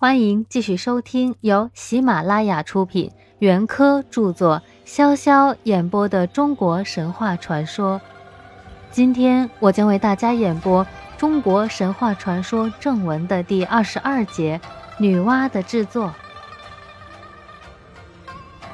[0.00, 8.00] 欢迎继续收听由喜马拉雅出品、袁科著作、潇潇演播的中国神话传说。
[8.92, 14.60] 今天我将为大家演播中国神话传说正文的第二十二节
[15.00, 16.06] 《女娲的制作》。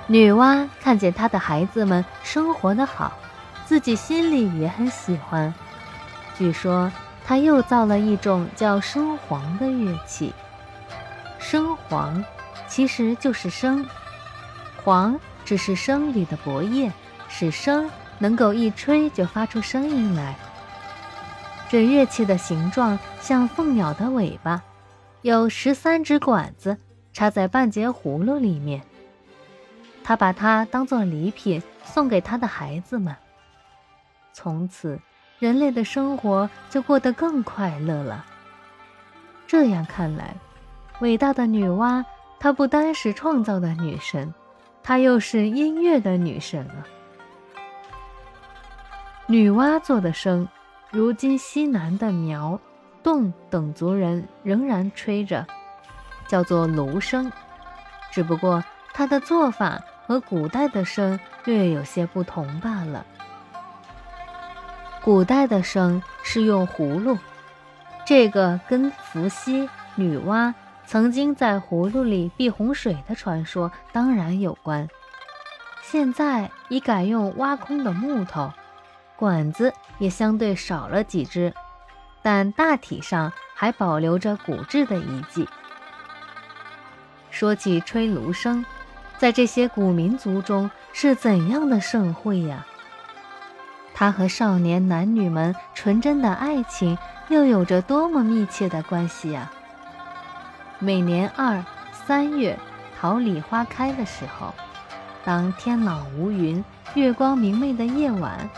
[0.06, 3.10] 女娲看见她的孩子们生活的好，
[3.64, 5.54] 自己心里也很喜欢。
[6.36, 6.92] 据说
[7.24, 10.34] 她又造了一种叫笙簧的乐器。
[11.54, 12.24] 生簧
[12.66, 13.86] 其实就是笙，
[14.82, 16.92] 簧只是笙里的薄叶，
[17.28, 17.88] 使笙
[18.18, 20.34] 能够一吹就发出声音来。
[21.68, 24.64] 这乐器的形状像凤鸟的尾巴，
[25.22, 26.76] 有十三只管子
[27.12, 28.82] 插在半截葫芦里面。
[30.02, 33.14] 他把它当做礼品送给他的孩子们。
[34.32, 34.98] 从此，
[35.38, 38.26] 人类的生活就过得更快乐了。
[39.46, 40.34] 这样看来。
[41.00, 42.04] 伟大的女娲，
[42.38, 44.32] 她不单是创造的女神，
[44.82, 46.86] 她又是音乐的女神啊！
[49.26, 50.46] 女娲做的笙，
[50.90, 52.58] 如今西南的苗、
[53.02, 55.44] 侗等族人仍然吹着，
[56.28, 57.30] 叫做芦笙。
[58.12, 63.04] 只不过它的做法和古代的笙略有些不同罢了。
[65.02, 67.18] 古代的笙是用葫芦，
[68.06, 70.54] 这个跟伏羲、女娲。
[70.86, 74.88] 曾经在葫芦里避洪水的传说当然有关，
[75.82, 78.52] 现在已改用挖空的木头，
[79.16, 81.52] 管子也相对少了几只，
[82.22, 85.48] 但大体上还保留着古制的遗迹。
[87.30, 88.64] 说起吹芦笙，
[89.18, 92.64] 在这些古民族中是怎样的盛会呀？
[93.94, 96.96] 它和少年男女们纯真的爱情
[97.28, 99.50] 又有着多么密切的关系呀？
[100.80, 101.64] 每年二
[102.06, 102.58] 三月，
[102.98, 104.52] 桃李花开的时候，
[105.24, 106.62] 当天朗无云、
[106.94, 108.50] 月光明媚的夜晚，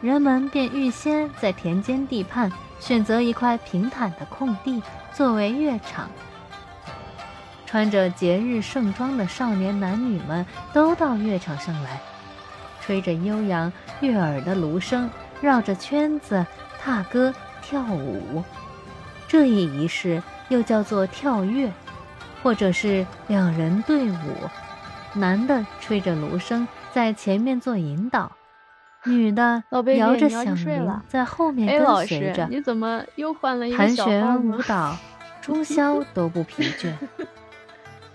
[0.00, 4.82] 人们便预先在田间地畔选择一块平坦的空地
[5.14, 6.08] 作为乐场。
[7.64, 10.44] 穿着节日盛装的少年男女们
[10.74, 11.98] 都到乐场上来，
[12.82, 15.08] 吹着悠扬悦耳的芦笙，
[15.40, 16.44] 绕着圈子
[16.78, 18.44] 踏歌跳舞。
[19.26, 20.22] 这一仪式。
[20.48, 21.70] 又叫做跳跃，
[22.42, 24.16] 或者是两人对舞，
[25.14, 28.32] 男的吹着芦笙在前面做引导，
[29.04, 29.62] 女的
[29.96, 32.46] 摇着响铃在后面跟随着。
[32.50, 34.96] 你怎么又换了一个盘旋舞蹈，
[35.40, 36.92] 终宵都不疲倦。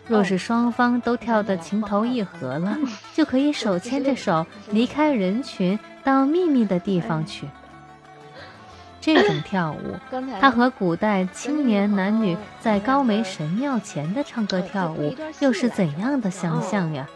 [0.08, 2.78] 若是双方都跳得情投意合了，
[3.14, 7.46] 就可以手牵着手离开人群，到秘密的地方去。
[9.14, 9.96] 这种跳舞，
[10.42, 17.08] 它和古代青年男女在高梅神庙前的唱歌跳舞又是怎样的相像呀？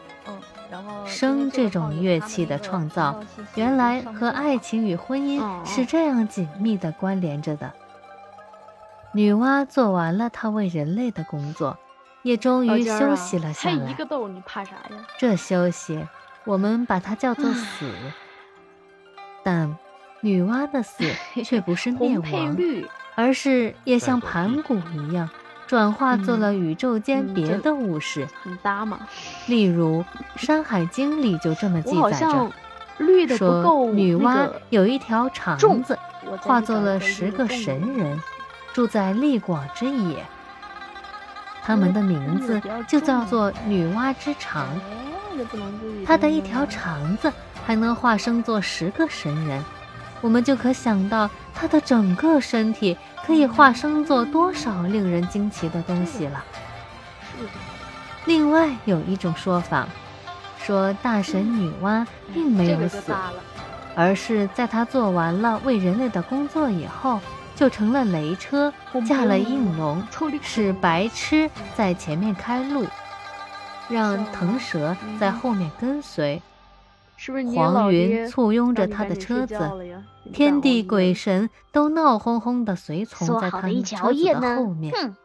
[1.06, 3.22] 笙这种乐器的创造，
[3.56, 7.74] 原来和爱情与婚姻是这样紧密的关联着的。
[9.12, 11.78] 女娲做完了她为人类的工作，
[12.24, 13.94] 也终于休息了下来。
[15.18, 16.08] 这休息，
[16.46, 17.92] 我们把它叫做死。
[19.44, 19.76] 但。
[20.22, 21.04] 女娲的死
[21.44, 22.58] 却不是灭亡，
[23.16, 25.30] 而是也像盘古一样，
[25.68, 28.28] 转化做了宇宙间别的物事。
[28.44, 29.00] 很搭嘛。
[29.48, 30.04] 例如
[30.36, 35.98] 《山海经》里就这么记载着：说女娲有一条肠子，
[36.42, 38.20] 化作了十个神人，
[38.74, 40.24] 住在力广之野。
[41.64, 44.68] 他们的名字就叫做女娲之肠。
[46.06, 47.32] 她的一条肠子
[47.66, 49.64] 还能化生做十个神人。
[50.22, 52.96] 我们就可想到，他的整个身体
[53.26, 56.44] 可以化生做多少令人惊奇的东西了。
[58.26, 59.88] 另外有一种说法，
[60.64, 63.12] 说大神女娲并没有死，
[63.96, 67.20] 而是在她做完了为人类的工作以后，
[67.56, 68.72] 就成了雷车，
[69.08, 70.08] 驾了应龙，
[70.44, 72.86] 使白痴在前面开路，
[73.90, 76.40] 让腾蛇在后面跟随。
[77.56, 79.60] 黄云簇拥着他的车子，
[80.34, 85.16] 天地鬼神都闹哄哄的随从在他的车子的后面。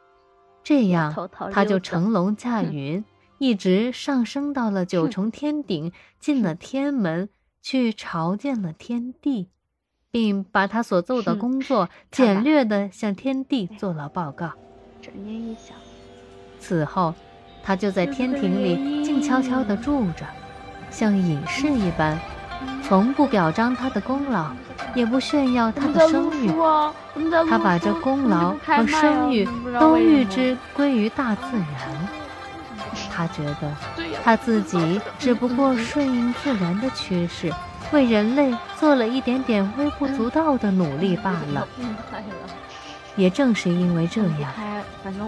[0.62, 1.14] 这样，
[1.52, 3.04] 他就乘龙驾云，
[3.38, 7.28] 一直上升到了九重天顶，进了天门，
[7.62, 9.48] 去朝见了天帝，
[10.10, 14.52] 并把他所做的工作简略的向天帝做了报告。
[15.00, 15.76] 转念一想，
[16.58, 17.14] 此后，
[17.62, 20.26] 他就在天庭里静悄悄地住着。
[20.96, 22.18] 像隐士一般，
[22.82, 24.46] 从不表彰他的功劳，
[24.94, 26.50] 也不炫耀他的声誉。
[27.50, 29.46] 他把这功劳和声誉
[29.78, 32.08] 都预知归于大自然。
[33.12, 33.70] 他觉得
[34.24, 37.52] 他自己只不过顺应自然的趋势，
[37.92, 41.68] 为人类做了一点点微不足道的努力罢了。
[43.16, 44.52] 也正是因为这样，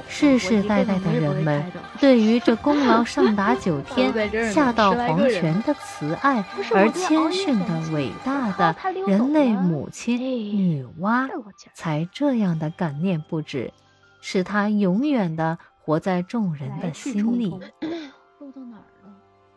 [0.09, 4.13] 世世代代的人们对于这功劳上达九天、
[4.53, 6.45] 下到黄泉的慈爱
[6.75, 8.77] 而谦逊的伟大的
[9.07, 11.29] 人类母亲女娲，
[11.75, 13.73] 才这样的感念不止，
[14.21, 17.59] 使她永远的活在众人的心里。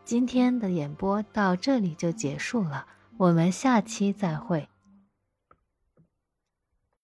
[0.04, 2.86] 今天的演播到这里就结束了，
[3.18, 4.68] 我们下期再会。